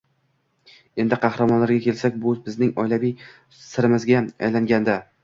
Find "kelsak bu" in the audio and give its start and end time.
1.87-2.33